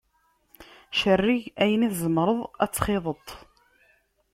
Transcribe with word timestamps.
Cerreg 0.99 1.43
ayen 1.63 1.85
i 1.87 1.89
tzemreḍ 1.91 2.39
ad 2.63 2.69
t-txiḍeḍ. 2.71 3.27